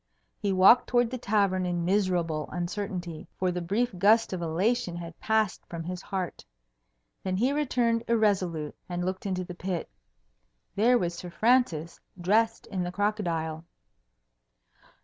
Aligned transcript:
He 0.39 0.51
walked 0.51 0.87
towards 0.87 1.11
the 1.11 1.19
tavern 1.19 1.63
in 1.63 1.85
miserable 1.85 2.49
uncertainty, 2.51 3.27
for 3.37 3.51
the 3.51 3.61
brief 3.61 3.95
gust 3.99 4.33
of 4.33 4.41
elation 4.41 4.95
had 4.95 5.19
passed 5.19 5.63
from 5.67 5.83
his 5.83 6.01
heart. 6.01 6.43
Then 7.21 7.37
he 7.37 7.53
returned 7.53 8.05
irresolute, 8.07 8.75
and 8.89 9.05
looked 9.05 9.27
into 9.27 9.43
the 9.43 9.53
pit. 9.53 9.91
There 10.75 10.97
was 10.97 11.13
Sir 11.13 11.29
Francis, 11.29 11.99
dressed 12.19 12.65
in 12.65 12.81
the 12.81 12.91
crocodile. 12.91 13.63